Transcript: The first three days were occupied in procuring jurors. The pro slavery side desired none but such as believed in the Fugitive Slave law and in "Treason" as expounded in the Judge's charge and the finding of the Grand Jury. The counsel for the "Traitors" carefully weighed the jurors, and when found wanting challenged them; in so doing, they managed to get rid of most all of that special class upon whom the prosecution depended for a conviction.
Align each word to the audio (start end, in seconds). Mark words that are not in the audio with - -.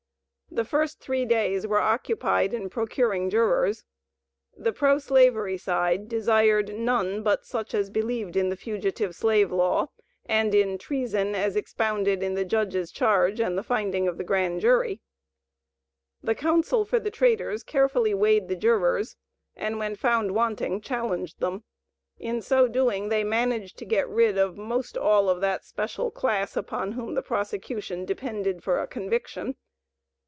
The 0.53 0.65
first 0.65 0.99
three 0.99 1.23
days 1.23 1.65
were 1.65 1.79
occupied 1.79 2.53
in 2.53 2.69
procuring 2.69 3.29
jurors. 3.29 3.85
The 4.57 4.73
pro 4.73 4.99
slavery 4.99 5.57
side 5.57 6.09
desired 6.09 6.75
none 6.75 7.23
but 7.23 7.45
such 7.45 7.73
as 7.73 7.89
believed 7.89 8.35
in 8.35 8.49
the 8.49 8.57
Fugitive 8.57 9.15
Slave 9.15 9.49
law 9.49 9.87
and 10.25 10.53
in 10.53 10.77
"Treason" 10.77 11.35
as 11.35 11.55
expounded 11.55 12.21
in 12.21 12.33
the 12.35 12.43
Judge's 12.43 12.91
charge 12.91 13.39
and 13.39 13.57
the 13.57 13.63
finding 13.63 14.09
of 14.09 14.17
the 14.17 14.25
Grand 14.25 14.59
Jury. 14.59 14.99
The 16.21 16.35
counsel 16.35 16.83
for 16.83 16.99
the 16.99 17.11
"Traitors" 17.11 17.63
carefully 17.63 18.13
weighed 18.13 18.49
the 18.49 18.57
jurors, 18.57 19.15
and 19.55 19.79
when 19.79 19.95
found 19.95 20.31
wanting 20.35 20.81
challenged 20.81 21.39
them; 21.39 21.63
in 22.19 22.41
so 22.41 22.67
doing, 22.67 23.07
they 23.07 23.23
managed 23.23 23.77
to 23.77 23.85
get 23.85 24.09
rid 24.09 24.37
of 24.37 24.57
most 24.57 24.97
all 24.97 25.29
of 25.29 25.39
that 25.39 25.63
special 25.63 26.11
class 26.11 26.57
upon 26.57 26.91
whom 26.91 27.13
the 27.15 27.21
prosecution 27.23 28.03
depended 28.03 28.61
for 28.65 28.81
a 28.81 28.85
conviction. 28.87 29.55